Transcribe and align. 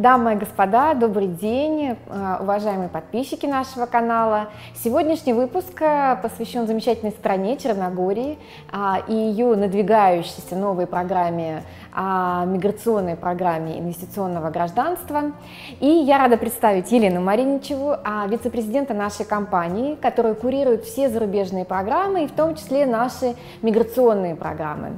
Дамы 0.00 0.32
и 0.32 0.36
господа, 0.36 0.94
добрый 0.94 1.26
день, 1.26 1.90
э, 1.90 2.36
уважаемые 2.40 2.88
подписчики 2.88 3.44
нашего 3.44 3.84
канала. 3.84 4.46
Сегодняшний 4.74 5.34
выпуск 5.34 5.82
э, 5.82 6.16
посвящен 6.22 6.66
замечательной 6.66 7.12
стране 7.12 7.58
Черногории 7.58 8.38
а, 8.72 9.02
и 9.06 9.12
ее 9.12 9.54
надвигающейся 9.56 10.56
новой 10.56 10.86
программе, 10.86 11.64
а, 11.92 12.46
миграционной 12.46 13.14
программе 13.14 13.78
инвестиционного 13.78 14.48
гражданства. 14.48 15.32
И 15.80 15.86
я 15.86 16.16
рада 16.16 16.38
представить 16.38 16.90
Елену 16.90 17.20
Мариничеву, 17.20 17.96
а, 18.02 18.26
вице-президента 18.26 18.94
нашей 18.94 19.26
компании, 19.26 19.96
которая 19.96 20.32
курирует 20.32 20.84
все 20.84 21.10
зарубежные 21.10 21.66
программы, 21.66 22.24
и 22.24 22.26
в 22.26 22.32
том 22.32 22.54
числе 22.54 22.86
наши 22.86 23.34
миграционные 23.60 24.34
программы. 24.34 24.92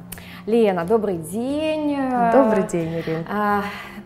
Лена, 0.45 0.85
добрый 0.85 1.17
день. 1.17 1.97
Добрый 2.31 2.63
день, 2.63 3.01
Ирина. 3.01 3.63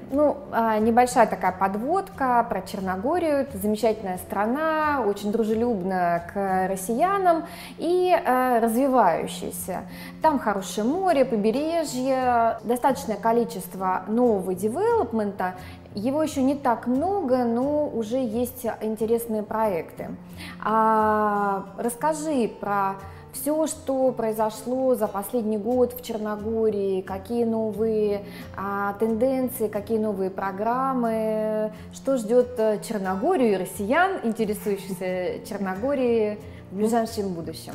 Ну, 0.10 0.38
а, 0.52 0.80
небольшая 0.80 1.28
такая 1.28 1.52
подводка 1.52 2.46
про 2.48 2.62
Черногорию. 2.62 3.42
Это 3.42 3.58
замечательная 3.58 4.18
страна, 4.18 5.04
очень 5.06 5.34
дружелюбна 5.34 6.24
к 6.34 6.68
россиянам 6.70 7.46
и 7.78 8.14
а, 8.14 8.62
развивающаяся. 8.62 9.82
Там 10.22 10.40
хорошее 10.40 10.88
море, 10.88 11.26
побережье, 11.26 12.58
достаточное 12.64 13.18
количество 13.18 14.04
нового 14.08 14.54
девелопмента. 14.54 15.56
Его 15.94 16.24
еще 16.24 16.42
не 16.42 16.56
так 16.56 16.88
много, 16.88 17.44
но 17.44 17.88
уже 17.88 18.18
есть 18.18 18.66
интересные 18.82 19.44
проекты. 19.44 20.12
А, 20.64 21.66
расскажи 21.78 22.48
про 22.48 22.96
все, 23.40 23.68
что 23.68 24.12
произошло 24.12 24.96
за 24.96 25.08
последний 25.08 25.58
год 25.58 25.94
в 25.94 26.04
Черногории, 26.04 27.02
какие 27.02 27.44
новые 27.44 28.24
а, 28.56 28.94
тенденции, 29.00 29.68
какие 29.68 29.98
новые 29.98 30.30
программы, 30.30 31.72
что 31.94 32.18
ждет 32.18 32.56
э, 32.58 32.80
Черногорию 32.88 33.54
и 33.54 33.58
россиян, 33.58 34.20
интересующихся 34.24 35.46
Черногорией 35.48 36.40
в 36.72 36.78
ближайшем 36.78 37.34
будущем. 37.34 37.74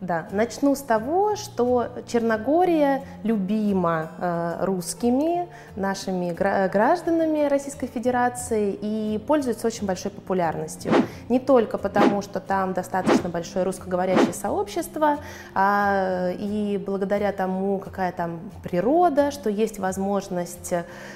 Да, 0.00 0.28
начну 0.30 0.76
с 0.76 0.80
того, 0.80 1.34
что 1.34 1.88
Черногория 2.06 3.02
любима 3.24 4.10
э, 4.18 4.58
русскими, 4.60 5.48
нашими 5.74 6.30
гражданами 6.30 7.48
Российской 7.48 7.88
Федерации 7.88 8.78
и 8.80 9.18
пользуется 9.26 9.66
очень 9.66 9.84
большой 9.84 10.12
популярностью. 10.12 10.92
Не 11.28 11.40
только 11.40 11.76
потому, 11.76 12.22
что 12.22 12.38
там 12.38 12.72
достаточно 12.72 13.28
большое 13.28 13.64
русскоговорящее 13.64 14.32
сообщество, 14.32 15.18
а 15.54 16.30
и 16.38 16.80
благодаря 16.84 17.32
тому, 17.32 17.78
какая 17.80 18.12
там 18.12 18.38
природа, 18.62 19.32
что 19.32 19.50
есть 19.50 19.80
возможность 19.80 20.72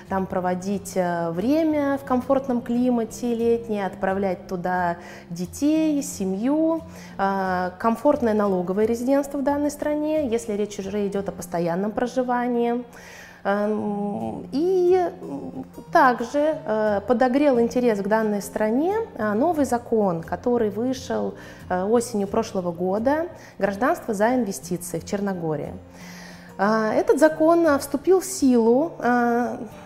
там 0.09 0.27
проводить 0.27 0.97
э, 0.97 1.31
время 1.31 1.97
в 1.99 2.05
комфортном 2.05 2.61
климате 2.61 3.37
летнее, 3.37 3.87
отправлять 3.87 4.49
туда 4.49 4.97
детей, 5.31 6.03
семью, 6.03 6.83
э, 7.19 7.71
комфортное 7.79 8.35
налоговое 8.35 8.48
налоговое 8.49 8.87
резидентство 8.87 9.39
в 9.39 9.43
данной 9.43 9.71
стране, 9.71 10.29
если 10.29 10.55
речь 10.55 10.79
уже 10.79 11.07
идет 11.07 11.29
о 11.29 11.33
постоянном 11.33 11.93
проживании. 11.93 12.85
Эм, 13.45 14.49
и 14.53 15.11
также 15.93 16.57
э, 16.65 17.01
подогрел 17.07 17.61
интерес 17.61 18.01
к 18.01 18.09
данной 18.09 18.43
стране 18.43 18.97
э, 19.15 19.33
новый 19.35 19.65
закон, 19.65 20.23
который 20.23 20.71
вышел 20.71 21.35
э, 21.69 21.85
осенью 21.85 22.27
прошлого 22.27 22.73
года 22.73 23.29
«Гражданство 23.59 24.13
за 24.13 24.35
инвестиции» 24.35 24.99
в 24.99 25.05
Черногории. 25.05 25.73
Этот 26.59 27.21
закон 27.21 27.79
вступил 27.79 28.19
в 28.19 28.25
силу, 28.25 28.91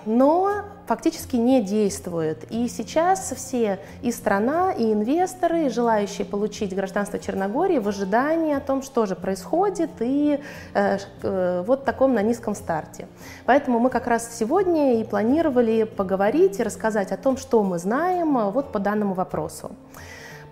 но 0.06 0.62
фактически 0.92 1.36
не 1.36 1.62
действует. 1.62 2.44
И 2.50 2.68
сейчас 2.68 3.32
все 3.34 3.78
и 4.02 4.12
страна, 4.12 4.72
и 4.72 4.92
инвесторы, 4.92 5.64
и 5.64 5.68
желающие 5.70 6.26
получить 6.26 6.76
гражданство 6.76 7.18
Черногории 7.18 7.78
в 7.78 7.88
ожидании 7.88 8.54
о 8.54 8.60
том, 8.60 8.82
что 8.82 9.06
же 9.06 9.16
происходит, 9.16 9.90
и 10.00 10.38
э, 10.74 10.98
э, 11.22 11.64
вот 11.66 11.86
таком 11.86 12.12
на 12.12 12.20
низком 12.20 12.54
старте. 12.54 13.08
Поэтому 13.46 13.78
мы 13.78 13.88
как 13.88 14.06
раз 14.06 14.36
сегодня 14.38 15.00
и 15.00 15.04
планировали 15.04 15.84
поговорить 15.84 16.60
и 16.60 16.62
рассказать 16.62 17.10
о 17.10 17.16
том, 17.16 17.38
что 17.38 17.62
мы 17.62 17.78
знаем 17.78 18.36
э, 18.36 18.50
вот 18.50 18.70
по 18.70 18.78
данному 18.78 19.14
вопросу. 19.14 19.70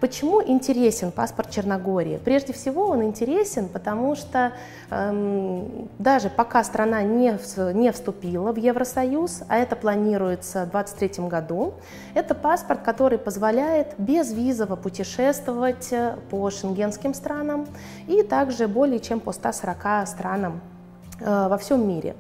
Почему 0.01 0.43
интересен 0.43 1.13
паспорт 1.13 1.51
Черногории? 1.51 2.19
Прежде 2.25 2.55
всего 2.55 2.87
он 2.87 3.05
интересен, 3.05 3.69
потому 3.69 4.17
что 4.17 4.53
эм, 4.91 5.91
даже 5.99 6.31
пока 6.31 6.65
страна 6.65 7.03
не, 7.03 7.39
не 7.75 7.93
вступила 7.93 8.51
в 8.53 8.57
Евросоюз, 8.57 9.43
а 9.49 9.59
это 9.59 9.77
планируется 9.77 10.65
в 10.65 10.71
2023 10.71 11.27
году, 11.27 11.75
это 12.15 12.35
паспорт, 12.35 12.81
который 12.83 13.19
позволяет 13.19 13.95
безвизово 13.99 14.77
путешествовать 14.77 15.93
э, 15.93 16.17
по 16.31 16.51
шенгенским 16.51 17.13
странам 17.13 17.67
и 18.07 18.23
также 18.23 18.69
более 18.69 19.01
чем 19.01 19.21
по 19.21 19.33
140 19.33 20.09
странам 20.09 20.63
э, 21.21 21.49
во 21.49 21.59
всем 21.59 21.87
мире. 21.87 22.17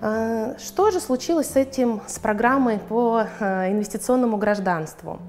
Э, 0.00 0.56
что 0.58 0.90
же 0.90 0.98
случилось 0.98 1.50
с 1.50 1.56
этим, 1.56 2.00
с 2.08 2.18
программой 2.18 2.78
по 2.78 3.26
э, 3.38 3.70
инвестиционному 3.70 4.38
гражданству? 4.38 5.20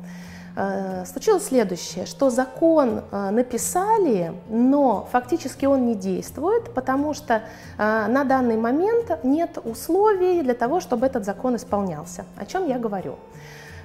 Э, 0.59 1.05
случилось 1.05 1.45
следующее, 1.45 2.07
что 2.07 2.31
закон 2.31 3.01
э, 3.11 3.29
написали, 3.29 4.33
но 4.49 5.07
фактически 5.11 5.67
он 5.67 5.85
не 5.85 5.93
действует, 5.93 6.73
потому 6.73 7.13
что 7.13 7.43
э, 7.77 8.07
на 8.07 8.23
данный 8.23 8.57
момент 8.57 9.23
нет 9.23 9.59
условий 9.63 10.41
для 10.41 10.55
того, 10.55 10.79
чтобы 10.79 11.05
этот 11.05 11.25
закон 11.25 11.57
исполнялся. 11.57 12.25
О 12.37 12.45
чем 12.47 12.67
я 12.67 12.79
говорю? 12.79 13.17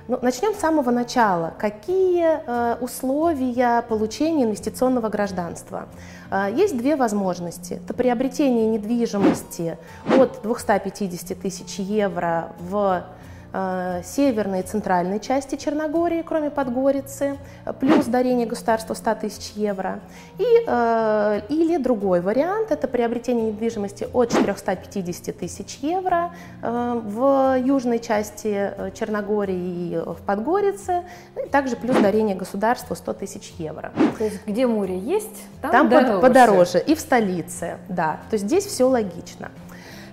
Ну, 0.09 0.19
начнем 0.23 0.55
с 0.55 0.61
самого 0.61 0.91
начала. 0.91 1.53
Какие 1.59 2.41
э, 2.47 2.77
условия 2.81 3.83
получения 3.83 4.45
инвестиционного 4.45 5.11
гражданства? 5.11 5.89
Э, 6.31 6.49
есть 6.55 6.79
две 6.79 6.97
возможности. 6.97 7.75
Это 7.75 7.93
приобретение 7.93 8.67
недвижимости 8.67 9.77
от 10.19 10.41
250 10.43 11.39
тысяч 11.39 11.79
евро 11.79 12.53
в 12.59 13.05
северной 13.53 14.61
и 14.61 14.63
центральной 14.63 15.21
части 15.21 15.57
Черногории, 15.57 16.23
кроме 16.23 16.51
Подгорицы, 16.51 17.39
плюс 17.81 18.07
дарение 18.07 18.47
государству 18.47 18.95
100 18.95 19.15
тысяч 19.17 19.53
евро. 19.57 20.01
И, 20.39 20.45
э, 20.67 21.41
или 21.49 21.77
другой 21.77 22.21
вариант– 22.21 22.71
это 22.71 22.89
приобретение 22.89 23.53
недвижимости 23.53 24.09
от 24.13 24.31
450 24.31 25.37
тысяч 25.37 25.79
евро 25.83 26.33
э, 26.63 27.01
в 27.05 27.59
южной 27.59 27.99
части 27.99 28.73
Черногории 28.95 29.55
и 29.55 29.97
в 29.99 30.19
Подгорице, 30.25 31.03
и 31.37 31.49
также 31.49 31.77
плюс 31.77 31.97
дарение 31.99 32.35
государству 32.37 32.95
100 32.97 33.13
тысяч 33.15 33.53
евро. 33.59 33.93
То 34.19 34.25
есть 34.25 34.47
где 34.47 34.67
море 34.67 34.99
есть, 34.99 35.43
там, 35.61 35.71
там 35.71 35.89
дороже. 35.89 36.21
подороже. 36.21 36.79
И 36.79 36.95
в 36.95 37.01
столице, 37.01 37.79
да. 37.89 38.21
То 38.31 38.35
есть 38.35 38.47
здесь 38.47 38.65
все 38.67 38.89
логично. 38.89 39.51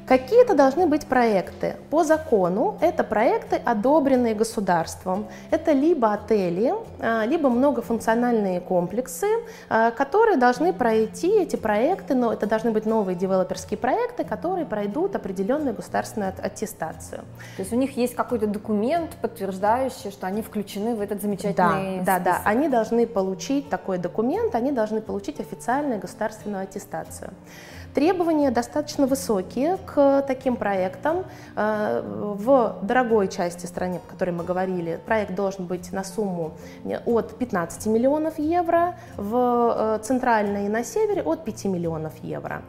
Какие-то 0.09 0.55
должны 0.55 0.87
быть 0.87 1.05
проекты. 1.05 1.75
По 1.91 2.03
закону 2.03 2.79
это 2.81 3.03
проекты, 3.03 3.61
одобренные 3.63 4.33
государством. 4.33 5.27
Это 5.51 5.71
либо 5.71 6.11
отели, 6.11 6.73
а, 6.99 7.25
либо 7.27 7.47
многофункциональные 7.49 8.59
комплексы, 8.59 9.27
а, 9.69 9.91
которые 9.91 10.37
должны 10.37 10.73
пройти 10.73 11.29
эти 11.43 11.57
проекты, 11.57 12.15
но 12.15 12.33
это 12.33 12.47
должны 12.47 12.71
быть 12.71 12.87
новые 12.87 13.15
девелоперские 13.15 13.77
проекты, 13.77 14.23
которые 14.23 14.65
пройдут 14.65 15.15
определенную 15.15 15.75
государственную 15.75 16.33
аттестацию. 16.41 17.19
То 17.57 17.61
есть 17.61 17.71
у 17.71 17.75
них 17.75 17.95
есть 17.95 18.15
какой-то 18.15 18.47
документ, 18.47 19.11
подтверждающий, 19.21 20.09
что 20.09 20.25
они 20.25 20.41
включены 20.41 20.95
в 20.95 21.01
этот 21.01 21.21
замечательный 21.21 21.99
Да, 21.99 22.17
да, 22.17 22.19
да. 22.19 22.41
Они 22.45 22.67
должны 22.67 23.05
получить 23.05 23.69
такой 23.69 23.99
документ, 23.99 24.55
они 24.55 24.71
должны 24.71 25.01
получить 25.01 25.39
официальную 25.39 25.99
государственную 25.99 26.63
аттестацию. 26.63 27.29
Требования 27.93 28.51
достаточно 28.51 29.07
высокие 29.07 29.77
к 29.85 30.23
таким 30.27 30.55
проектам. 30.55 31.25
Э, 31.55 32.01
в 32.03 32.77
дорогой 32.83 33.27
части 33.27 33.65
страны, 33.65 33.99
о 34.07 34.11
которой 34.11 34.31
мы 34.31 34.43
говорили, 34.43 34.99
проект 35.05 35.33
должен 35.33 35.65
быть 35.65 35.91
на 35.91 36.03
сумму 36.03 36.51
от 37.05 37.37
15 37.37 37.87
миллионов 37.87 38.37
евро, 38.37 38.95
в 39.17 39.97
э, 39.97 39.99
центральной 40.03 40.67
и 40.67 40.69
на 40.69 40.83
севере 40.83 41.23
от 41.23 41.43
5 41.43 41.65
миллионов 41.65 42.13
евро. 42.21 42.61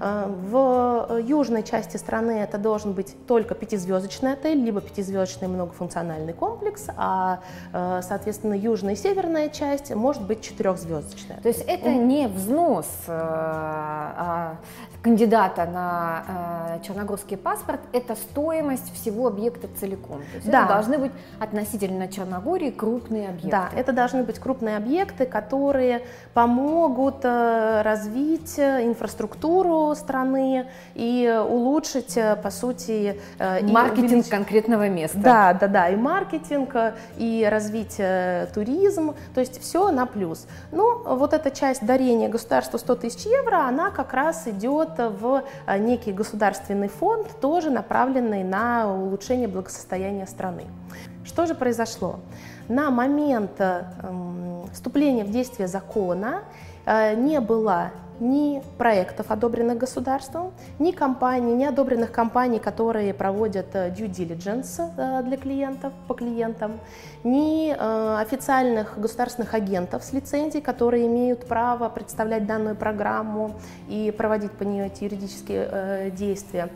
Э, 0.00 0.26
в 0.28 1.18
южной 1.18 1.62
части 1.62 1.96
страны 1.96 2.32
это 2.42 2.58
должен 2.58 2.92
быть 2.92 3.14
только 3.26 3.54
пятизвездочный 3.54 4.34
отель, 4.34 4.58
либо 4.58 4.80
пятизвездочный 4.80 5.48
многофункциональный 5.48 6.32
комплекс, 6.32 6.86
а, 6.96 7.40
э, 7.72 8.00
соответственно, 8.02 8.54
южная 8.54 8.94
и 8.94 8.96
северная 8.96 9.48
часть 9.48 9.94
может 9.94 10.22
быть 10.22 10.42
четырехзвездочная. 10.42 11.40
То 11.40 11.48
есть 11.48 11.64
это 11.66 11.90
не 11.90 12.28
взнос 12.28 12.86
э, 13.06 13.12
а 13.12 14.56
кандидата 15.02 15.64
на 15.66 16.80
черногорский 16.82 17.36
паспорт, 17.36 17.80
это 17.92 18.16
стоимость 18.16 18.92
всего 18.94 19.28
объекта 19.28 19.68
целиком. 19.78 20.18
То 20.18 20.36
есть 20.36 20.50
да. 20.50 20.64
это 20.64 20.74
должны 20.74 20.98
быть 20.98 21.12
относительно 21.38 22.08
Черногории 22.08 22.70
крупные 22.70 23.28
объекты. 23.28 23.50
Да, 23.50 23.68
это 23.74 23.92
должны 23.92 24.24
быть 24.24 24.38
крупные 24.38 24.76
объекты, 24.76 25.24
которые 25.24 26.02
помогут 26.34 27.24
развить 27.24 28.58
инфраструктуру 28.58 29.87
страны 29.94 30.66
и 30.94 31.42
улучшить, 31.48 32.18
по 32.42 32.50
сути... 32.50 33.20
Маркетинг 33.38 34.10
увелич... 34.10 34.28
конкретного 34.28 34.88
места. 34.88 35.18
Да, 35.18 35.52
да, 35.54 35.68
да, 35.68 35.88
и 35.88 35.96
маркетинг, 35.96 36.74
и 37.16 37.46
развитие 37.50 38.46
туризм, 38.54 39.14
то 39.34 39.40
есть 39.40 39.60
все 39.60 39.90
на 39.90 40.06
плюс. 40.06 40.46
Ну, 40.72 41.16
вот 41.16 41.32
эта 41.32 41.50
часть 41.50 41.84
дарения 41.84 42.28
государству 42.28 42.78
100 42.78 42.94
тысяч 42.96 43.26
евро, 43.26 43.66
она 43.66 43.90
как 43.90 44.12
раз 44.12 44.46
идет 44.46 44.90
в 44.98 45.42
некий 45.78 46.12
государственный 46.12 46.88
фонд, 46.88 47.28
тоже 47.40 47.70
направленный 47.70 48.44
на 48.44 48.92
улучшение 48.92 49.48
благосостояния 49.48 50.26
страны. 50.26 50.64
Что 51.24 51.46
же 51.46 51.54
произошло? 51.54 52.20
На 52.68 52.90
момент 52.90 53.60
эм, 53.60 54.66
вступления 54.72 55.24
в 55.24 55.30
действие 55.30 55.68
закона 55.68 56.42
э, 56.86 57.14
не 57.14 57.40
было 57.40 57.90
ни 58.20 58.62
проектов, 58.76 59.30
одобренных 59.30 59.78
государством, 59.78 60.52
ни 60.78 60.92
компаний, 60.92 61.54
ни 61.54 61.64
одобренных 61.64 62.12
компаний, 62.12 62.58
которые 62.58 63.14
проводят 63.14 63.74
э, 63.74 63.90
due 63.90 64.08
diligence 64.08 64.90
э, 64.96 65.22
для 65.22 65.36
клиентов, 65.36 65.92
по 66.06 66.14
клиентам, 66.14 66.80
ни 67.24 67.70
официальных 68.20 68.98
государственных 68.98 69.54
агентов 69.54 70.04
с 70.04 70.12
лицензией, 70.12 70.62
которые 70.62 71.06
имеют 71.06 71.46
право 71.46 71.88
представлять 71.88 72.46
данную 72.46 72.76
программу 72.76 73.56
и 73.88 74.14
проводить 74.16 74.52
по 74.52 74.62
нее 74.62 74.86
эти 74.86 75.04
юридические 75.04 76.10
действия. 76.12 76.68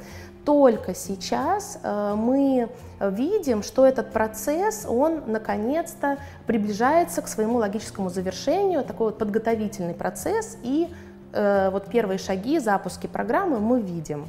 Только 0.44 0.92
сейчас 0.94 1.78
э, 1.82 2.14
мы 2.16 2.68
видим, 3.00 3.62
что 3.62 3.86
этот 3.86 4.12
процесс, 4.12 4.84
он 4.88 5.22
наконец-то 5.26 6.18
приближается 6.46 7.22
к 7.22 7.28
своему 7.28 7.58
логическому 7.58 8.10
завершению, 8.10 8.82
такой 8.82 9.08
вот 9.08 9.18
подготовительный 9.18 9.94
процесс, 9.94 10.58
и 10.62 10.88
э, 11.32 11.70
вот 11.70 11.86
первые 11.86 12.18
шаги 12.18 12.58
запуски 12.58 13.06
программы 13.06 13.60
мы 13.60 13.80
видим. 13.80 14.26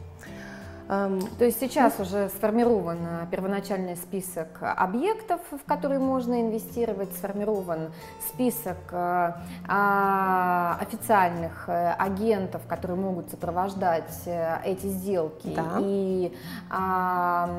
Эм, 0.90 1.22
То 1.40 1.46
есть 1.46 1.60
сейчас 1.60 2.00
уже 2.00 2.30
сформирован 2.30 2.98
первоначальный 3.32 3.96
список 3.96 4.48
объектов, 4.62 5.40
в 5.52 5.66
которые 5.66 6.00
можно 6.00 6.42
инвестировать, 6.42 7.14
сформирован 7.14 7.94
список 8.28 8.78
э, 8.92 9.34
а, 9.68 10.78
официальных 10.82 11.66
э, 11.68 11.94
агентов, 11.98 12.62
которые 12.68 12.98
могут 12.98 13.30
сопровождать 13.30 14.14
э, 14.26 14.58
эти 14.66 14.88
сделки 14.88 15.54
да. 15.56 15.78
и 15.80 16.36
а, 16.70 17.50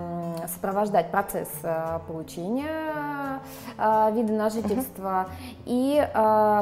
сопровождать 0.55 1.11
процесс 1.11 1.49
получения 2.06 3.40
вида 3.79 4.32
на 4.32 4.50
жительство 4.50 5.26
угу. 5.29 5.32
и 5.67 6.08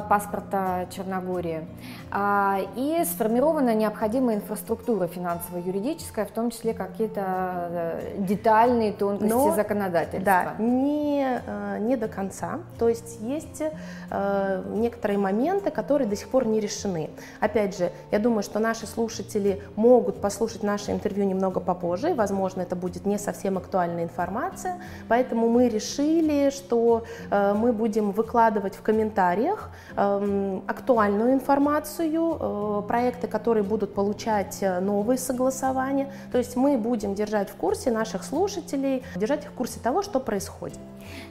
паспорта 0.08 0.86
Черногории. 0.90 1.66
А, 2.14 2.60
и 2.76 3.02
сформирована 3.06 3.74
необходимая 3.74 4.36
инфраструктура 4.36 5.06
финансово-юридическая, 5.06 6.26
в 6.26 6.30
том 6.30 6.50
числе 6.50 6.74
какие-то 6.74 7.22
э, 7.24 8.16
детальные 8.18 8.92
тонкости 8.92 9.32
Но, 9.32 9.54
законодательства. 9.54 10.22
Да, 10.22 10.54
не, 10.62 11.40
э, 11.46 11.78
не 11.80 11.96
до 11.96 12.08
конца. 12.08 12.58
То 12.78 12.90
есть 12.90 13.18
есть 13.22 13.62
э, 14.10 14.62
некоторые 14.74 15.16
моменты, 15.16 15.70
которые 15.70 16.06
до 16.06 16.14
сих 16.14 16.28
пор 16.28 16.46
не 16.46 16.60
решены. 16.60 17.08
Опять 17.40 17.78
же, 17.78 17.90
я 18.10 18.18
думаю, 18.18 18.42
что 18.42 18.58
наши 18.58 18.86
слушатели 18.86 19.62
могут 19.74 20.20
послушать 20.20 20.62
наше 20.62 20.92
интервью 20.92 21.24
немного 21.24 21.60
попозже. 21.60 22.12
Возможно, 22.12 22.60
это 22.60 22.76
будет 22.76 23.06
не 23.06 23.16
совсем 23.16 23.56
актуальная 23.56 24.04
информация. 24.04 24.78
Поэтому 25.08 25.48
мы 25.48 25.70
решили, 25.70 26.50
что 26.50 27.04
мы 27.30 27.72
будем 27.72 28.12
выкладывать 28.12 28.74
в 28.74 28.82
комментариях 28.82 29.70
эм, 29.96 30.62
актуальную 30.66 31.32
информацию, 31.32 32.01
информацию, 32.06 32.82
э, 32.84 32.88
проекты, 32.88 33.26
которые 33.26 33.64
будут 33.64 33.94
получать 33.94 34.58
э, 34.62 34.80
новые 34.80 35.18
согласования. 35.18 36.12
То 36.30 36.38
есть 36.38 36.56
мы 36.56 36.78
будем 36.78 37.14
держать 37.14 37.50
в 37.50 37.54
курсе 37.54 37.90
наших 37.90 38.24
слушателей, 38.24 39.02
держать 39.16 39.44
их 39.44 39.50
в 39.50 39.54
курсе 39.54 39.80
того, 39.80 40.02
что 40.02 40.20
происходит. 40.20 40.78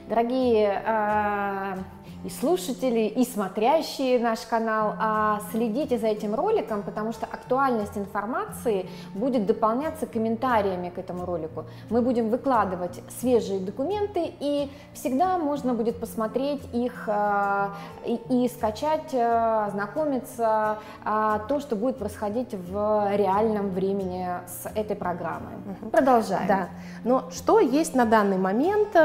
Дорогие 0.08 0.82
э, 0.84 1.76
и 2.24 2.30
слушатели, 2.30 3.00
и 3.00 3.24
смотрящие 3.24 4.18
наш 4.18 4.40
канал, 4.40 4.94
а 4.98 5.40
следите 5.50 5.98
за 5.98 6.06
этим 6.06 6.34
роликом, 6.34 6.82
потому 6.82 7.12
что 7.12 7.26
актуальность 7.26 7.96
информации 7.96 8.88
будет 9.14 9.46
дополняться 9.46 10.06
комментариями 10.06 10.90
к 10.90 10.98
этому 10.98 11.24
ролику. 11.24 11.64
Мы 11.90 12.00
будем 12.00 12.30
выкладывать 12.30 13.00
свежие 13.20 13.58
документы, 13.60 14.32
и 14.40 14.70
всегда 14.94 15.38
можно 15.38 15.74
будет 15.74 15.98
посмотреть 15.98 16.62
их 16.72 17.08
э, 17.08 17.68
и, 18.06 18.44
и 18.44 18.48
скачать, 18.48 19.12
э, 19.12 19.68
знакомиться, 19.72 20.78
э, 21.04 21.38
то, 21.48 21.60
что 21.60 21.76
будет 21.76 21.98
происходить 21.98 22.54
в 22.54 23.16
реальном 23.16 23.70
времени 23.70 24.28
с 24.46 24.68
этой 24.74 24.96
программой. 24.96 25.54
Угу. 25.80 25.90
Продолжаем. 25.90 26.46
Да. 26.46 26.68
Но 27.04 27.30
что 27.30 27.58
есть 27.58 27.94
на 27.94 28.04
данный 28.04 28.38
момент 28.38 28.96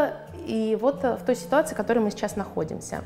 и 0.48 0.78
вот 0.80 1.04
в 1.04 1.20
той 1.26 1.36
ситуации, 1.36 1.74
в 1.74 1.78
которой 1.78 2.00
мы 2.00 2.12
сейчас 2.12 2.36
находимся? 2.36 3.02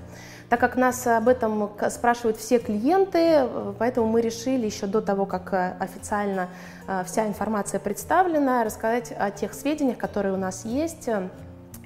Так 0.49 0.59
как 0.59 0.75
нас 0.75 1.07
об 1.07 1.27
этом 1.27 1.71
спрашивают 1.89 2.37
все 2.37 2.59
клиенты, 2.59 3.47
поэтому 3.79 4.07
мы 4.07 4.21
решили 4.21 4.65
еще 4.65 4.85
до 4.85 5.01
того, 5.01 5.25
как 5.25 5.53
э, 5.53 5.75
официально 5.79 6.49
э, 6.87 7.03
вся 7.05 7.25
информация 7.25 7.79
представлена, 7.79 8.63
рассказать 8.63 9.13
о 9.17 9.31
тех 9.31 9.53
сведениях, 9.53 9.97
которые 9.97 10.33
у 10.33 10.37
нас 10.37 10.65
есть 10.65 11.07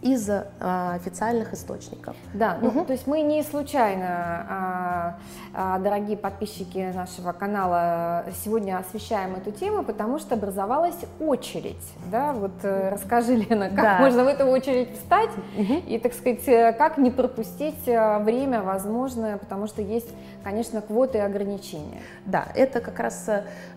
из 0.06 0.30
а, 0.30 0.94
официальных 0.94 1.54
источников. 1.54 2.16
Да, 2.36 2.60
ну, 2.62 2.68
угу. 2.68 2.86
то 2.86 2.94
есть 2.94 3.08
мы 3.08 3.22
не 3.24 3.42
случайно, 3.42 4.06
а, 4.08 5.18
а, 5.52 5.80
дорогие 5.80 6.16
подписчики 6.16 6.92
нашего 6.94 7.32
канала, 7.32 8.26
сегодня 8.44 8.78
освещаем 8.78 9.36
эту 9.36 9.52
тему, 9.52 9.84
потому 9.84 10.20
что 10.20 10.36
образовалась 10.36 10.96
очередь. 11.20 11.82
Да? 12.12 12.34
Вот 12.34 12.52
э, 12.62 12.90
расскажи, 12.90 13.36
Лена, 13.36 13.70
как 13.70 13.82
да. 13.82 13.98
можно 13.98 14.24
в 14.24 14.28
эту 14.28 14.46
очередь 14.46 14.94
встать 14.94 15.32
угу. 15.58 15.74
и, 15.88 15.98
так 15.98 16.14
сказать, 16.14 16.48
э, 16.48 16.74
как 16.74 17.00
не 17.00 17.10
пропустить 17.10 17.88
э, 17.88 18.20
время 18.20 18.62
возможное, 18.62 19.38
потому 19.38 19.66
что 19.66 19.82
есть, 19.82 20.10
конечно, 20.44 20.82
квоты 20.82 21.18
и 21.18 21.22
ограничения. 21.22 22.02
Да, 22.28 22.46
это 22.54 22.80
как 22.80 23.00
раз 23.00 23.28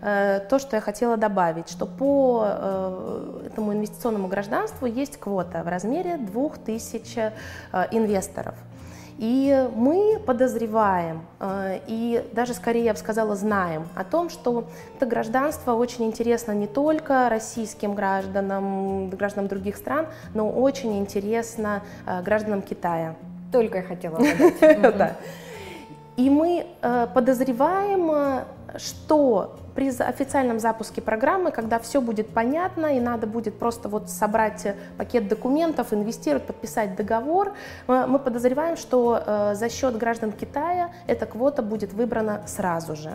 э, 0.02 0.40
то, 0.40 0.58
что 0.58 0.76
я 0.76 0.82
хотела 0.82 1.16
добавить, 1.16 1.70
что 1.70 1.86
по 1.86 2.44
э, 2.46 3.42
этому 3.46 3.72
инвестиционному 3.72 4.28
гражданству 4.28 4.86
есть 4.86 5.16
квота 5.16 5.62
в 5.62 5.68
размере 5.68 6.17
2000 6.18 7.32
э, 7.72 7.86
инвесторов. 7.90 8.54
И 9.18 9.68
мы 9.74 10.20
подозреваем, 10.24 11.22
э, 11.40 11.80
и 11.88 12.24
даже 12.32 12.54
скорее, 12.54 12.84
я 12.84 12.92
бы 12.92 12.98
сказала, 12.98 13.34
знаем 13.34 13.88
о 13.96 14.04
том, 14.04 14.30
что 14.30 14.68
это 14.96 15.06
гражданство 15.06 15.72
очень 15.72 16.04
интересно 16.04 16.52
не 16.52 16.68
только 16.68 17.28
российским 17.28 17.94
гражданам, 17.94 19.10
гражданам 19.10 19.48
других 19.48 19.76
стран, 19.76 20.06
но 20.34 20.48
очень 20.48 20.98
интересно 20.98 21.82
э, 22.06 22.22
гражданам 22.22 22.62
Китая. 22.62 23.16
Только 23.50 23.78
я 23.78 23.84
хотела. 23.84 24.20
И 26.16 26.30
мы 26.30 26.66
подозреваем, 27.14 28.44
что 28.76 29.56
при 29.74 29.90
официальном 29.90 30.58
запуске 30.58 31.00
программы, 31.00 31.52
когда 31.52 31.78
все 31.78 32.00
будет 32.00 32.28
понятно 32.30 32.96
и 32.96 33.00
надо 33.00 33.28
будет 33.28 33.58
просто 33.58 33.88
вот 33.88 34.10
собрать 34.10 34.66
э, 34.66 34.74
пакет 34.96 35.28
документов, 35.28 35.92
инвестировать, 35.92 36.44
подписать 36.44 36.96
договор, 36.96 37.52
мы 37.86 38.18
подозреваем, 38.18 38.76
что 38.76 39.22
э, 39.24 39.54
за 39.54 39.68
счет 39.68 39.96
граждан 39.96 40.32
Китая 40.32 40.90
эта 41.06 41.26
квота 41.26 41.62
будет 41.62 41.92
выбрана 41.92 42.42
сразу 42.46 42.96
же. 42.96 43.10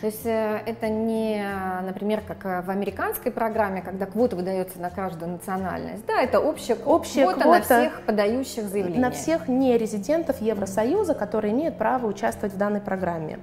То 0.00 0.06
есть 0.06 0.26
э, 0.26 0.60
это 0.66 0.88
не, 0.88 1.46
например, 1.86 2.22
как 2.26 2.66
в 2.66 2.70
американской 2.70 3.30
программе, 3.30 3.80
когда 3.80 4.06
квота 4.06 4.34
выдается 4.34 4.80
на 4.80 4.90
каждую 4.90 5.30
национальность, 5.30 6.04
да, 6.06 6.20
это 6.20 6.40
общая, 6.40 6.74
общая 6.84 7.26
квота, 7.26 7.42
квота 7.42 7.58
на 7.58 7.62
всех 7.62 8.02
подающих 8.02 8.64
заявления. 8.64 8.98
На 9.00 9.12
всех 9.12 9.46
нерезидентов 9.46 10.40
Евросоюза, 10.40 11.14
которые 11.14 11.54
имеют 11.54 11.78
право 11.78 12.08
участвовать 12.08 12.54
в 12.54 12.58
данной 12.58 12.80
программе. 12.80 13.38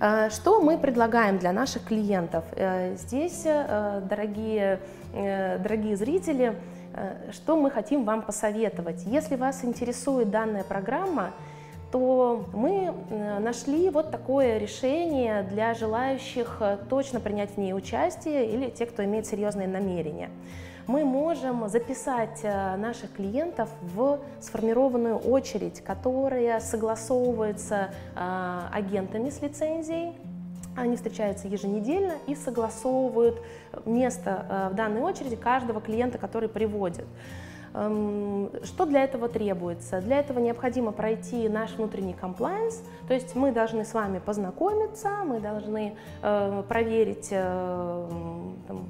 Э, 0.00 0.28
что 0.30 0.60
мы 0.60 0.78
предлагаем 0.78 1.38
для 1.38 1.52
наших 1.52 1.84
клиентов? 1.84 2.44
Э, 2.52 2.94
здесь, 2.96 3.42
э, 3.44 4.02
дорогие, 4.08 4.80
дорогие 5.14 5.96
зрители, 5.96 6.54
что 7.30 7.56
мы 7.56 7.70
хотим 7.70 8.04
вам 8.04 8.20
посоветовать? 8.20 9.02
Если 9.06 9.36
вас 9.36 9.64
интересует 9.64 10.30
данная 10.30 10.62
программа, 10.62 11.30
то 11.90 12.44
мы 12.52 12.92
нашли 13.40 13.88
вот 13.88 14.10
такое 14.10 14.58
решение 14.58 15.42
для 15.42 15.72
желающих 15.72 16.60
точно 16.90 17.20
принять 17.20 17.52
в 17.52 17.58
ней 17.58 17.72
участие 17.72 18.50
или 18.50 18.68
те, 18.68 18.84
кто 18.84 19.04
имеет 19.04 19.26
серьезные 19.26 19.68
намерения 19.68 20.28
мы 20.86 21.04
можем 21.04 21.68
записать 21.68 22.40
э, 22.42 22.76
наших 22.76 23.12
клиентов 23.12 23.68
в 23.82 24.20
сформированную 24.40 25.16
очередь, 25.16 25.80
которая 25.80 26.60
согласовывается 26.60 27.90
э, 28.14 28.60
агентами 28.72 29.30
с 29.30 29.42
лицензией, 29.42 30.14
они 30.76 30.96
встречаются 30.96 31.48
еженедельно 31.48 32.14
и 32.26 32.34
согласовывают 32.34 33.40
место 33.84 34.46
э, 34.48 34.68
в 34.72 34.76
данной 34.76 35.00
очереди 35.00 35.36
каждого 35.36 35.80
клиента, 35.80 36.18
который 36.18 36.48
приводит. 36.48 37.06
Эм, 37.76 38.50
что 38.64 38.86
для 38.86 39.04
этого 39.04 39.28
требуется? 39.28 40.00
Для 40.00 40.20
этого 40.20 40.38
необходимо 40.38 40.92
пройти 40.92 41.46
наш 41.46 41.72
внутренний 41.72 42.14
комплайенс, 42.14 42.82
то 43.06 43.12
есть 43.12 43.34
мы 43.34 43.52
должны 43.52 43.84
с 43.84 43.92
вами 43.92 44.18
познакомиться, 44.18 45.10
мы 45.26 45.40
должны 45.40 45.94
э, 46.22 46.62
проверить 46.66 47.28
э, 47.30 48.08
там, 48.66 48.86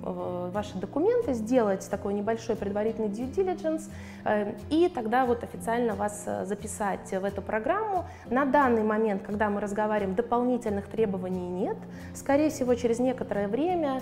ваши 0.52 0.78
документы, 0.78 1.34
сделать 1.34 1.88
такой 1.90 2.14
небольшой 2.14 2.54
предварительный 2.54 3.08
due 3.08 3.28
diligence, 3.34 3.90
э, 4.24 4.54
и 4.70 4.88
тогда 4.88 5.26
вот 5.26 5.42
официально 5.42 5.96
вас 5.96 6.24
записать 6.44 7.10
в 7.10 7.24
эту 7.24 7.42
программу. 7.42 8.04
На 8.30 8.44
данный 8.44 8.84
момент, 8.84 9.22
когда 9.26 9.50
мы 9.50 9.60
разговариваем, 9.60 10.14
дополнительных 10.14 10.86
требований 10.86 11.48
нет. 11.48 11.76
Скорее 12.14 12.50
всего, 12.50 12.74
через 12.76 13.00
некоторое 13.00 13.48
время 13.48 14.00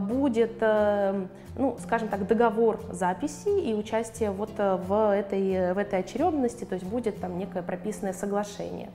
будет, 0.00 0.60
ну, 0.60 1.76
скажем 1.80 2.08
так, 2.08 2.26
договор 2.26 2.80
записи 2.92 3.48
и 3.48 3.74
участия 3.74 4.17
участие 4.18 4.30
вот 4.30 4.50
э, 4.58 4.76
в 4.76 5.14
этой, 5.14 5.72
в 5.72 5.78
этой 5.78 6.00
очередности, 6.00 6.64
то 6.64 6.74
есть 6.74 6.86
будет 6.86 7.20
там 7.20 7.38
некое 7.38 7.62
прописанное 7.62 8.12
соглашение. 8.12 8.90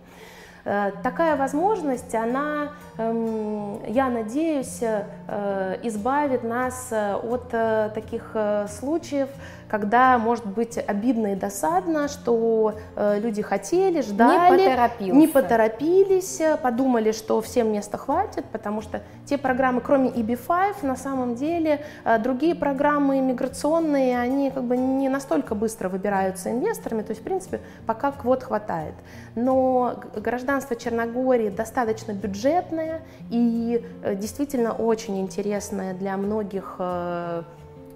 Э, 0.65 0.92
такая 1.03 1.36
возможность, 1.36 2.13
она, 2.15 2.72
эм, 2.98 3.80
я 3.88 4.10
надеюсь, 4.10 4.82
э, 4.82 5.80
избавит 5.84 6.44
нас 6.44 6.92
от 6.92 7.50
таких 7.94 8.36
случаев, 8.68 9.30
когда 9.70 10.17
может 10.17 10.46
быть 10.46 10.77
обидно 10.77 11.34
и 11.34 11.36
досадно, 11.36 12.08
что 12.08 12.75
э, 12.96 13.20
люди 13.20 13.41
хотели, 13.41 14.01
ждали, 14.01 14.77
не, 15.00 15.12
не 15.12 15.27
поторопились, 15.27 16.41
подумали, 16.62 17.12
что 17.12 17.41
всем 17.41 17.72
места 17.72 17.98
хватит, 17.98 18.46
потому 18.51 18.82
что 18.82 19.01
те 19.25 19.38
программы, 19.38 19.82
кроме 19.82 20.10
EB5, 20.10 20.86
на 20.86 20.96
самом 20.96 21.36
деле 21.36 21.82
э, 22.03 22.20
другие 22.20 22.55
программы 22.55 23.20
иммиграционные, 23.20 24.20
они 24.20 24.51
как 24.51 24.63
бы 24.63 24.77
не 24.77 25.10
настолько 25.10 25.55
быстро 25.55 25.89
выбираются 25.89 26.51
инвесторами, 26.51 27.01
то 27.01 27.12
есть 27.12 27.22
в 27.22 27.24
принципе 27.24 27.62
пока 27.86 28.12
квот 28.12 28.43
хватает. 28.43 28.93
Но 29.36 29.96
гражданство 30.15 30.75
Черногории 30.75 31.50
достаточно 31.50 32.12
бюджетное 32.12 33.01
и 33.29 33.86
э, 34.03 34.15
действительно 34.15 34.74
очень 34.74 35.20
интересное 35.20 35.93
для 35.93 36.17
многих 36.17 36.75
э, 36.79 37.43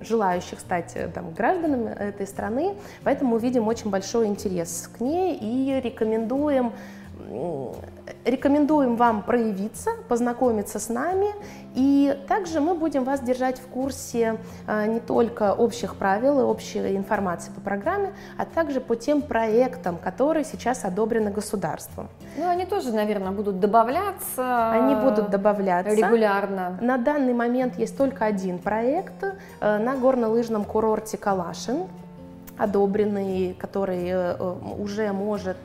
желающих 0.01 0.59
стать 0.59 0.91
э, 0.95 1.07
там, 1.07 1.31
гражданами 1.31 1.89
этой 1.89 2.27
страны, 2.27 2.75
поэтому 3.03 3.35
мы 3.35 3.39
видим 3.39 3.67
очень 3.67 3.89
большой 3.89 4.27
интерес 4.27 4.89
к 4.97 5.01
ней 5.01 5.37
и 5.39 5.79
рекомендуем 5.81 6.73
рекомендуем 8.27 8.95
вам 8.95 9.23
проявиться, 9.23 9.91
познакомиться 10.07 10.79
с 10.79 10.89
нами, 10.89 11.27
и 11.75 12.17
также 12.27 12.59
мы 12.59 12.75
будем 12.75 13.03
вас 13.03 13.21
держать 13.21 13.59
в 13.59 13.67
курсе 13.67 14.37
а, 14.67 14.85
не 14.85 14.99
только 14.99 15.53
общих 15.53 15.95
правил 15.95 16.39
и 16.39 16.43
общей 16.43 16.95
информации 16.95 17.51
по 17.51 17.61
программе, 17.61 18.13
а 18.37 18.45
также 18.45 18.81
по 18.81 18.95
тем 18.95 19.21
проектам, 19.21 19.97
которые 19.97 20.43
сейчас 20.43 20.85
одобрены 20.85 21.31
государством. 21.31 22.09
Ну, 22.37 22.47
они 22.47 22.65
тоже, 22.65 22.91
наверное, 22.91 23.31
будут 23.31 23.59
добавляться. 23.59 24.71
Они 24.71 24.95
будут 24.95 25.29
добавляться. 25.29 25.95
Регулярно. 25.95 26.77
На 26.81 26.97
данный 26.97 27.33
момент 27.33 27.77
есть 27.77 27.97
только 27.97 28.25
один 28.25 28.59
проект 28.59 29.23
э, 29.23 29.77
на 29.77 29.95
горнолыжном 29.95 30.65
курорте 30.65 31.17
Калашин 31.17 31.87
одобренный, 32.57 33.53
который 33.53 34.07
э, 34.09 34.35
уже 34.79 35.13
может 35.13 35.57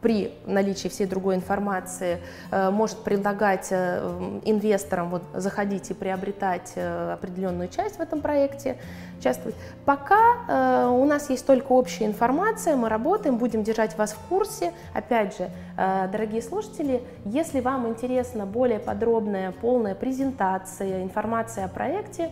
при 0.00 0.32
наличии 0.46 0.88
всей 0.88 1.06
другой 1.06 1.36
информации 1.36 2.18
э, 2.50 2.70
может 2.70 2.98
предлагать 2.98 3.68
э, 3.70 4.40
инвесторам 4.44 5.10
вот, 5.10 5.22
заходить 5.34 5.90
и 5.90 5.94
приобретать 5.94 6.72
э, 6.76 7.12
определенную 7.14 7.68
часть 7.68 7.96
в 7.96 8.00
этом 8.00 8.20
проекте, 8.20 8.76
участвовать. 9.18 9.56
Пока 9.86 10.90
у 10.90 11.04
нас 11.06 11.30
есть 11.30 11.46
только 11.46 11.72
общая 11.72 12.04
информация, 12.04 12.76
мы 12.76 12.90
работаем, 12.90 13.38
будем 13.38 13.62
держать 13.62 13.96
вас 13.96 14.12
в 14.12 14.18
курсе. 14.28 14.74
Опять 14.92 15.38
же, 15.38 15.48
дорогие 15.76 16.42
слушатели, 16.42 17.02
если 17.24 17.60
вам 17.60 17.88
интересна 17.88 18.44
более 18.44 18.78
подробная, 18.78 19.52
полная 19.52 19.94
презентация, 19.94 21.02
информация 21.02 21.64
о 21.64 21.68
проекте, 21.68 22.30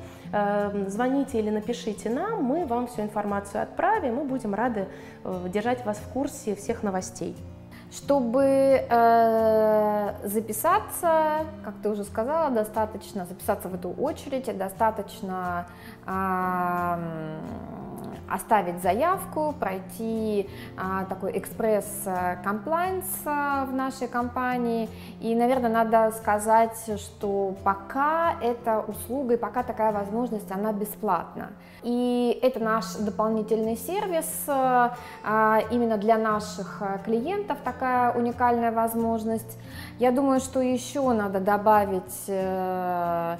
звоните 0.88 1.38
или 1.38 1.50
напишите 1.50 2.10
нам, 2.10 2.42
мы 2.42 2.66
вам 2.66 2.86
всю 2.86 3.02
информацию 3.02 3.62
отправим, 3.62 4.16
мы 4.16 4.24
будем 4.24 4.54
рады 4.54 4.88
держать 5.48 5.84
вас 5.84 5.98
в 5.98 6.12
курсе 6.12 6.54
всех 6.54 6.82
новостей. 6.82 7.36
Чтобы 7.92 8.42
э, 8.42 10.14
записаться, 10.24 11.46
как 11.64 11.74
ты 11.80 11.88
уже 11.90 12.02
сказала, 12.02 12.50
достаточно 12.50 13.24
записаться 13.24 13.68
в 13.68 13.74
эту 13.76 13.90
очередь, 13.90 14.56
достаточно 14.58 15.68
э, 16.04 17.38
оставить 18.28 18.82
заявку, 18.82 19.54
пройти 19.58 20.48
а, 20.76 21.04
такой 21.04 21.38
экспресс-комплайнс 21.38 23.04
а, 23.24 23.64
в 23.66 23.72
нашей 23.72 24.08
компании. 24.08 24.88
И, 25.20 25.34
наверное, 25.34 25.70
надо 25.70 26.12
сказать, 26.16 26.78
что 26.96 27.54
пока 27.64 28.34
эта 28.40 28.80
услуга 28.80 29.34
и 29.34 29.36
пока 29.36 29.62
такая 29.62 29.92
возможность, 29.92 30.50
она 30.50 30.72
бесплатна. 30.72 31.50
И 31.82 32.38
это 32.42 32.60
наш 32.60 32.94
дополнительный 32.94 33.76
сервис, 33.76 34.26
а, 34.46 35.62
именно 35.70 35.98
для 35.98 36.16
наших 36.16 36.82
клиентов 37.04 37.58
такая 37.64 38.12
уникальная 38.12 38.72
возможность. 38.72 39.58
Я 39.98 40.10
думаю, 40.10 40.40
что 40.40 40.60
еще 40.60 41.12
надо 41.12 41.38
добавить 41.38 42.24
э, 42.26 43.36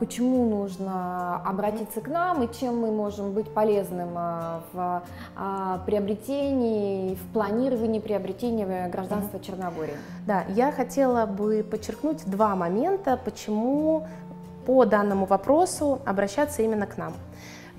почему 0.00 0.48
нужно 0.48 1.36
обратиться 1.44 2.00
к 2.00 2.08
нам 2.08 2.42
и 2.42 2.54
чем 2.58 2.78
мы 2.80 2.90
можем 2.90 3.32
быть 3.32 3.52
полезным 3.52 4.10
а, 4.16 4.60
в 4.72 5.02
а, 5.36 5.78
приобретении, 5.86 7.14
в 7.14 7.32
планировании 7.32 8.00
приобретения 8.00 8.88
гражданства 8.88 9.40
Черногории. 9.40 9.94
Да, 10.26 10.44
я 10.48 10.72
хотела 10.72 11.26
бы 11.26 11.64
подчеркнуть 11.68 12.24
два 12.26 12.56
момента, 12.56 13.18
почему 13.22 14.06
по 14.66 14.84
данному 14.84 15.26
вопросу 15.26 16.00
обращаться 16.04 16.62
именно 16.62 16.86
к 16.86 16.98
нам. 16.98 17.14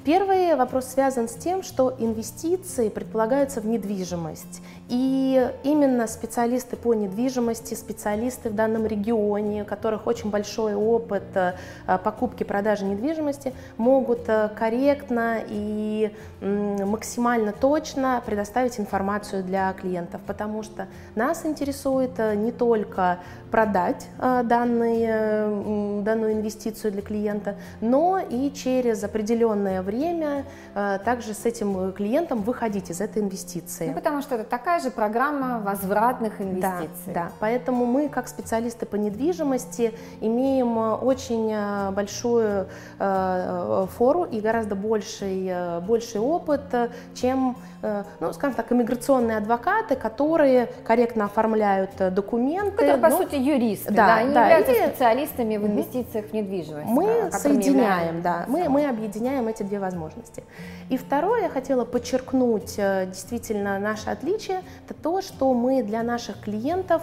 Первый 0.05 0.55
вопрос 0.55 0.85
связан 0.85 1.27
с 1.27 1.33
тем, 1.33 1.61
что 1.61 1.93
инвестиции 1.99 2.87
предполагаются 2.87 3.59
в 3.59 3.65
недвижимость. 3.65 4.61
И 4.87 5.51
именно 5.63 6.07
специалисты 6.07 6.77
по 6.77 6.93
недвижимости, 6.93 7.75
специалисты 7.75 8.49
в 8.49 8.55
данном 8.55 8.87
регионе, 8.87 9.63
у 9.63 9.65
которых 9.65 10.07
очень 10.07 10.29
большой 10.31 10.73
опыт 10.73 11.23
э, 11.35 11.53
покупки, 12.03 12.43
продажи 12.43 12.85
недвижимости, 12.85 13.53
могут 13.77 14.27
э, 14.27 14.49
корректно 14.57 15.41
и 15.47 16.11
максимально 16.41 17.51
точно 17.51 18.23
предоставить 18.25 18.79
информацию 18.79 19.43
для 19.43 19.71
клиентов, 19.73 20.21
потому 20.25 20.63
что 20.63 20.87
нас 21.13 21.45
интересует 21.45 22.17
э, 22.17 22.35
не 22.35 22.51
только 22.51 23.19
продать 23.51 24.07
данные, 24.19 26.03
данную 26.03 26.33
инвестицию 26.33 26.91
для 26.91 27.01
клиента, 27.01 27.55
но 27.81 28.19
и 28.19 28.51
через 28.51 29.03
определенное 29.03 29.81
время 29.89 30.45
также 30.75 31.33
с 31.33 31.45
этим 31.45 31.91
клиентом 31.93 32.41
выходить 32.41 32.89
из 32.89 33.01
этой 33.01 33.21
инвестиции. 33.21 33.87
Ну, 33.87 33.93
потому 33.93 34.21
что 34.21 34.35
это 34.35 34.43
такая 34.43 34.79
же 34.79 34.91
программа 34.91 35.59
возвратных 35.59 36.41
инвестиций. 36.41 36.89
Да, 37.07 37.13
да, 37.13 37.31
поэтому 37.39 37.85
мы, 37.85 38.09
как 38.09 38.27
специалисты 38.27 38.85
по 38.85 38.95
недвижимости, 38.95 39.93
имеем 40.21 40.77
э, 40.77 40.93
очень 40.95 41.51
э, 41.51 41.91
большую 41.91 42.67
э, 42.99 43.85
фору 43.97 44.23
и 44.23 44.39
гораздо 44.39 44.75
больший, 44.75 45.51
больший 45.81 46.21
опыт, 46.21 46.61
чем, 47.13 47.57
ну, 48.19 48.33
скажем 48.33 48.55
так, 48.55 48.71
иммиграционные 48.71 49.37
адвокаты, 49.37 49.95
которые 49.95 50.67
корректно 50.85 51.25
оформляют 51.25 51.91
документы. 52.13 52.71
Которые, 52.71 52.97
по 52.97 53.11
сути, 53.11 53.35
юристы, 53.35 53.93
да, 53.93 54.07
да 54.07 54.15
они 54.15 54.33
да, 54.33 54.41
являются 54.43 54.71
или... 54.71 54.87
специалистами 54.87 55.57
в 55.57 55.65
инвестициях 55.65 56.25
в 56.25 56.33
недвижимость. 56.33 56.87
Мы 56.87 57.29
соединяем, 57.31 58.21
да, 58.21 58.45
мы, 58.47 58.69
мы 58.69 58.87
объединяем 58.87 59.47
эти 59.47 59.63
две 59.63 59.78
возможности. 59.79 60.43
И 60.89 60.97
второе, 60.97 61.43
я 61.43 61.49
хотела 61.49 61.85
подчеркнуть 61.85 62.75
действительно 62.75 63.79
наше 63.79 64.09
отличие, 64.09 64.61
это 64.85 64.93
то, 64.93 65.21
что 65.21 65.53
мы 65.53 65.83
для 65.83 66.03
наших 66.03 66.39
клиентов 66.41 67.01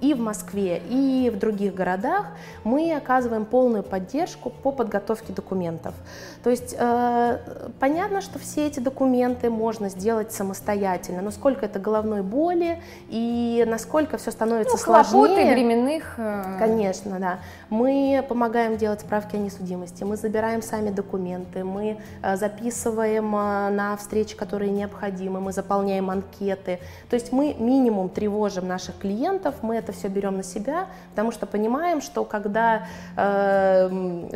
и 0.00 0.14
в 0.14 0.20
Москве, 0.20 0.82
и 0.88 1.30
в 1.34 1.38
других 1.38 1.74
городах 1.74 2.26
мы 2.64 2.94
оказываем 2.94 3.44
полную 3.44 3.82
поддержку 3.82 4.50
по 4.50 4.72
подготовке 4.72 5.32
документов. 5.32 5.94
То 6.42 6.50
есть 6.50 6.76
э, 6.78 7.38
понятно, 7.80 8.20
что 8.20 8.38
все 8.38 8.66
эти 8.66 8.80
документы 8.80 9.50
можно 9.50 9.88
сделать 9.88 10.32
самостоятельно, 10.32 11.22
но 11.22 11.30
сколько 11.30 11.66
это 11.66 11.78
головной 11.78 12.22
боли 12.22 12.80
и 13.08 13.64
насколько 13.66 14.16
все 14.16 14.30
становится 14.30 14.76
ну, 14.76 14.78
сложнее. 14.78 15.52
временных. 15.52 16.14
Э... 16.18 16.56
Конечно, 16.58 17.18
да. 17.18 17.38
Мы 17.70 18.24
помогаем 18.28 18.76
делать 18.76 19.00
справки 19.00 19.36
о 19.36 19.38
несудимости, 19.38 20.04
мы 20.04 20.16
забираем 20.16 20.62
сами 20.62 20.90
документы, 20.90 21.64
мы 21.64 21.86
э, 21.90 21.96
записываем 22.22 23.34
э, 23.34 23.70
на 23.70 23.96
встречи, 23.96 24.36
которые 24.36 24.70
необходимы, 24.70 25.40
мы 25.40 25.52
заполняем 25.52 26.10
анкеты. 26.10 26.80
То 27.08 27.14
есть 27.14 27.32
мы 27.32 27.54
минимум 27.58 28.08
тревожим 28.08 28.66
наших 28.68 28.98
клиентов, 28.98 29.56
мы 29.62 29.76
это 29.76 29.92
все 29.92 30.08
берем 30.08 30.36
на 30.36 30.42
себя, 30.42 30.86
потому 31.10 31.32
что 31.32 31.46
понимаем, 31.46 32.00
что 32.00 32.24
когда, 32.24 32.86
э, 33.16 33.88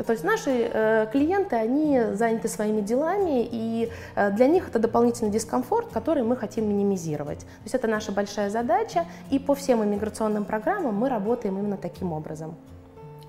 то 0.06 0.12
есть 0.12 0.24
наши 0.24 0.70
э, 0.72 1.06
клиенты, 1.12 1.56
они 1.56 2.14
заняты 2.14 2.48
своими 2.48 2.80
делами, 2.80 3.48
и 3.50 3.90
э, 4.14 4.30
для 4.32 4.46
них 4.46 4.68
это 4.68 4.78
дополнительный 4.78 5.30
дискомфорт, 5.30 5.88
который 5.92 6.22
мы 6.22 6.36
хотим 6.36 6.68
минимизировать. 6.68 7.40
То 7.40 7.64
есть 7.64 7.74
это 7.74 7.88
наша 7.88 8.12
большая 8.12 8.50
задача, 8.50 9.04
и 9.30 9.38
по 9.38 9.54
всем 9.54 9.82
иммиграционным 9.84 10.44
программам 10.44 10.94
мы 10.94 11.08
работаем 11.08 11.58
именно 11.58 11.76
таким 11.76 12.12
образом. 12.12 12.56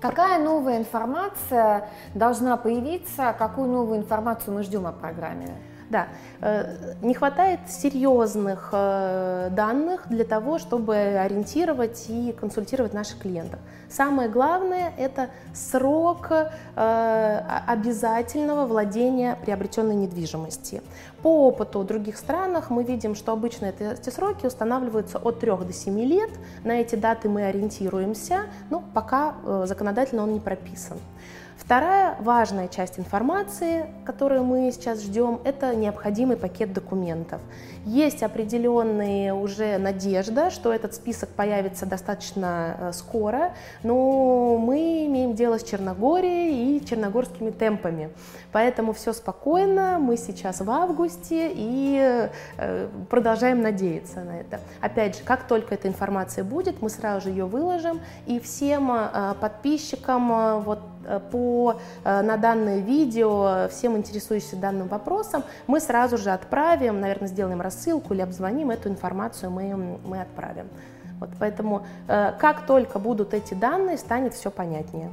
Какая 0.02 0.42
новая 0.42 0.78
информация 0.78 1.88
должна 2.12 2.56
появиться, 2.56 3.34
какую 3.38 3.68
новую 3.68 4.00
информацию 4.00 4.52
мы 4.52 4.64
ждем 4.64 4.84
о 4.88 4.92
программе? 4.92 5.54
Да, 5.90 6.08
э, 6.40 6.94
не 7.02 7.14
хватает 7.14 7.60
серьезных 7.68 8.70
э, 8.72 9.50
данных 9.52 10.08
для 10.08 10.24
того, 10.24 10.58
чтобы 10.58 10.96
ориентировать 10.96 12.06
и 12.08 12.32
консультировать 12.32 12.94
наших 12.94 13.18
клиентов. 13.18 13.60
Самое 13.90 14.30
главное– 14.30 14.92
это 14.96 15.28
срок 15.54 16.32
э, 16.32 17.42
обязательного 17.66 18.66
владения 18.66 19.36
приобретенной 19.44 19.94
недвижимости. 19.94 20.82
По 21.22 21.46
опыту 21.46 21.80
в 21.80 21.86
других 21.86 22.16
странах 22.16 22.70
мы 22.70 22.82
видим, 22.82 23.14
что 23.14 23.32
обычно 23.32 23.66
эти 23.66 24.10
сроки 24.10 24.46
устанавливаются 24.46 25.18
от 25.18 25.38
3 25.38 25.50
до 25.50 25.72
7 25.72 26.00
лет. 26.00 26.30
На 26.64 26.80
эти 26.80 26.96
даты 26.96 27.28
мы 27.28 27.44
ориентируемся, 27.44 28.46
но 28.70 28.82
пока 28.92 29.36
законодательно 29.66 30.24
он 30.24 30.32
не 30.32 30.40
прописан. 30.40 30.98
Вторая 31.56 32.16
важная 32.18 32.66
часть 32.66 32.98
информации, 32.98 33.86
которую 34.04 34.42
мы 34.42 34.72
сейчас 34.72 35.00
ждем, 35.00 35.40
это 35.44 35.76
необходимый 35.76 36.36
пакет 36.36 36.72
документов. 36.72 37.40
Есть 37.84 38.24
определенная 38.24 39.32
уже 39.32 39.78
надежда, 39.78 40.50
что 40.50 40.72
этот 40.72 40.94
список 40.94 41.28
появится 41.30 41.86
достаточно 41.86 42.76
э, 42.78 42.92
скоро, 42.92 43.52
но 43.84 44.58
мы 44.58 45.06
имеем 45.06 45.34
дело 45.34 45.58
с 45.58 45.62
Черногорией 45.62 46.76
и 46.76 46.84
черногорскими 46.84 47.50
темпами. 47.50 48.10
Поэтому 48.50 48.92
все 48.92 49.12
спокойно, 49.12 49.98
мы 50.00 50.16
сейчас 50.16 50.60
в 50.60 50.70
августе 50.70 51.11
и 51.30 52.28
э, 52.56 52.88
продолжаем 53.10 53.62
надеяться 53.62 54.20
на 54.20 54.40
это. 54.40 54.60
Опять 54.80 55.18
же, 55.18 55.24
как 55.24 55.44
только 55.44 55.74
эта 55.74 55.88
информация 55.88 56.44
будет, 56.44 56.82
мы 56.82 56.90
сразу 56.90 57.28
же 57.28 57.30
ее 57.30 57.46
выложим 57.46 58.00
и 58.26 58.40
всем 58.40 58.90
э, 58.92 59.34
подписчикам 59.40 60.60
вот 60.60 60.80
по, 61.32 61.80
на 62.04 62.36
данное 62.36 62.78
видео, 62.78 63.66
всем 63.68 63.96
интересующимся 63.96 64.54
данным 64.54 64.86
вопросом, 64.86 65.42
мы 65.66 65.80
сразу 65.80 66.16
же 66.16 66.30
отправим, 66.30 67.00
наверное, 67.00 67.26
сделаем 67.26 67.60
рассылку 67.60 68.14
или 68.14 68.20
обзвоним, 68.20 68.70
эту 68.70 68.88
информацию 68.88 69.50
мы, 69.50 69.98
мы 70.04 70.20
отправим. 70.20 70.68
Вот 71.22 71.30
поэтому 71.38 71.86
э, 72.08 72.32
как 72.40 72.66
только 72.66 72.98
будут 72.98 73.32
эти 73.32 73.54
данные, 73.54 73.96
станет 73.96 74.34
все 74.34 74.50
понятнее. 74.50 75.08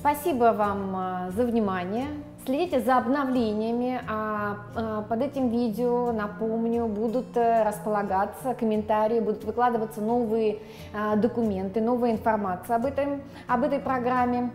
Спасибо 0.00 0.52
вам 0.52 1.28
э, 1.28 1.30
за 1.36 1.44
внимание. 1.44 2.08
Следите 2.44 2.80
за 2.80 2.98
обновлениями. 2.98 4.02
А, 4.06 4.56
а 4.74 5.02
под 5.02 5.22
этим 5.22 5.48
видео, 5.48 6.12
напомню, 6.12 6.86
будут 6.86 7.36
э, 7.36 7.62
располагаться 7.62 8.54
комментарии, 8.54 9.20
будут 9.20 9.44
выкладываться 9.44 10.02
новые 10.02 10.58
документы, 11.16 11.80
новая 11.80 12.12
информация 12.12 12.76
об, 12.76 12.84
этом, 12.84 13.22
об 13.46 13.64
этой 13.64 13.78
программе. 13.78 14.50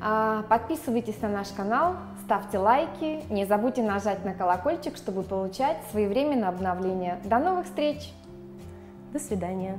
А, 0.00 0.42
подписывайтесь 0.48 1.20
на 1.22 1.28
наш 1.28 1.48
канал, 1.48 1.96
ставьте 2.24 2.58
лайки, 2.58 3.22
не 3.30 3.44
забудьте 3.44 3.82
нажать 3.82 4.24
на 4.24 4.34
колокольчик, 4.34 4.96
чтобы 4.96 5.22
получать 5.22 5.78
своевременное 5.90 6.48
обновление. 6.48 7.20
До 7.24 7.38
новых 7.38 7.66
встреч! 7.66 8.12
До 9.12 9.18
свидания! 9.18 9.78